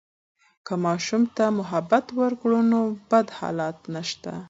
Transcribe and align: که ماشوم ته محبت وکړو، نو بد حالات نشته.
که 0.65 0.73
ماشوم 0.85 1.23
ته 1.35 1.43
محبت 1.59 2.05
وکړو، 2.19 2.59
نو 2.71 2.81
بد 3.09 3.27
حالات 3.37 3.77
نشته. 3.95 4.31